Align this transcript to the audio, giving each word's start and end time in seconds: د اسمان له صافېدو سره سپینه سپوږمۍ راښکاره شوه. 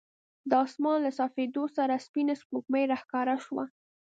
د 0.49 0.51
اسمان 0.65 0.97
له 1.05 1.11
صافېدو 1.19 1.63
سره 1.77 2.03
سپینه 2.05 2.33
سپوږمۍ 2.41 2.83
راښکاره 2.91 3.35
شوه. 3.45 3.63